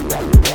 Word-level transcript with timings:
Yeah. 0.00 0.47